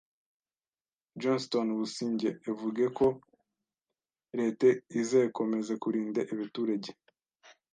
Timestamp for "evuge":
2.49-2.85